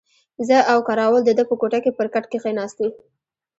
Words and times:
زه 0.47 0.57
او 0.71 0.79
کراول 0.87 1.21
د 1.25 1.31
ده 1.37 1.43
په 1.49 1.55
کوټه 1.61 1.79
کې 1.83 1.91
پر 1.97 2.07
کټ 2.13 2.25
کښېناستو. 2.31 2.87